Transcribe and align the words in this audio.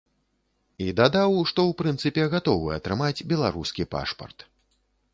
І 0.85 0.87
дадаў, 0.99 1.31
што 1.51 1.59
ў 1.73 1.79
прынцыпе, 1.83 2.23
гатовы 2.33 2.75
атрымаць 2.79 3.25
беларускі 3.35 3.91
пашпарт. 3.97 4.51